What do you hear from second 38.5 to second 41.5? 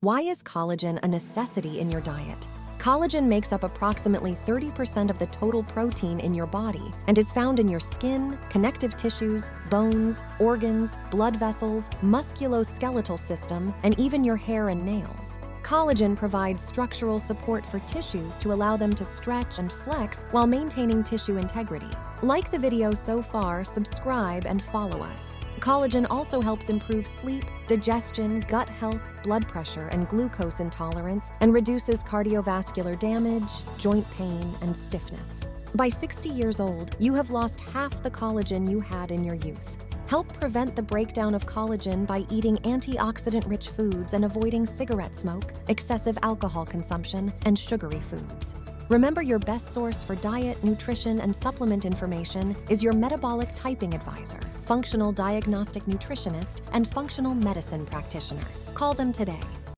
you had in your youth. Help prevent the breakdown of